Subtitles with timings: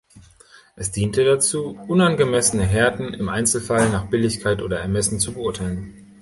[0.75, 5.93] Es diente dazu, unangemessene Härten im Einzelfall nach Billigkeit oder Ermessen zu beurteilen.